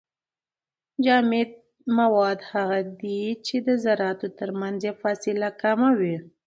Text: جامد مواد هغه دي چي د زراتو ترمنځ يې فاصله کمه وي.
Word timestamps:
جامد 1.03 1.51
مواد 1.97 2.39
هغه 2.51 2.79
دي 3.01 3.21
چي 3.45 3.55
د 3.67 3.69
زراتو 3.83 4.27
ترمنځ 4.39 4.77
يې 4.87 4.93
فاصله 5.01 5.49
کمه 5.61 5.89
وي. 5.99 6.15